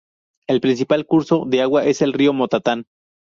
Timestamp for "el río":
2.01-2.33